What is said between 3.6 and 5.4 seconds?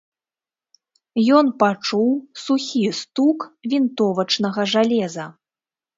вінтовачнага жалеза.